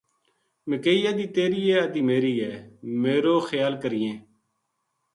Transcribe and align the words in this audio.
مکئی 0.69 1.01
ادھی 1.09 1.25
تیری 1.35 1.61
ہے 1.71 1.77
ادھی 1.85 2.01
میری 2.09 2.33
ہے 2.45 2.53
میر 3.01 3.25
و 3.33 3.35
خیا 3.47 3.67
ل 3.71 3.73
کرینے 3.81 4.13